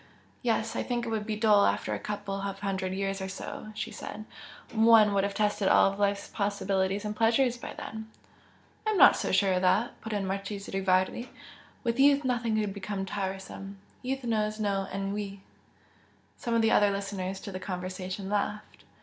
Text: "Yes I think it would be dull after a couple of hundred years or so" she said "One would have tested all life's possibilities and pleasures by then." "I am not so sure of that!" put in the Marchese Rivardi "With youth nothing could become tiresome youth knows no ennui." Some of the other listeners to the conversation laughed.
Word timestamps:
"Yes 0.41 0.75
I 0.75 0.81
think 0.81 1.05
it 1.05 1.09
would 1.09 1.27
be 1.27 1.35
dull 1.35 1.63
after 1.63 1.93
a 1.93 1.99
couple 1.99 2.33
of 2.41 2.59
hundred 2.61 2.91
years 2.91 3.21
or 3.21 3.29
so" 3.29 3.67
she 3.75 3.91
said 3.91 4.25
"One 4.73 5.13
would 5.13 5.23
have 5.23 5.35
tested 5.35 5.67
all 5.67 5.91
life's 5.95 6.27
possibilities 6.27 7.05
and 7.05 7.15
pleasures 7.15 7.55
by 7.55 7.75
then." 7.75 8.09
"I 8.87 8.89
am 8.89 8.97
not 8.97 9.15
so 9.15 9.31
sure 9.31 9.53
of 9.53 9.61
that!" 9.61 10.01
put 10.01 10.11
in 10.11 10.23
the 10.23 10.27
Marchese 10.27 10.71
Rivardi 10.71 11.29
"With 11.83 11.99
youth 11.99 12.23
nothing 12.25 12.55
could 12.59 12.73
become 12.73 13.05
tiresome 13.05 13.77
youth 14.01 14.23
knows 14.23 14.59
no 14.59 14.87
ennui." 14.91 15.41
Some 16.35 16.55
of 16.55 16.63
the 16.63 16.71
other 16.71 16.89
listeners 16.89 17.39
to 17.41 17.51
the 17.51 17.59
conversation 17.59 18.27
laughed. 18.27 18.83